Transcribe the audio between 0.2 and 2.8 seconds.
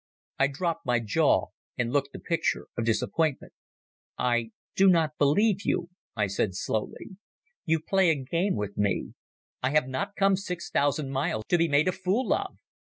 I dropped my jaw and looked the picture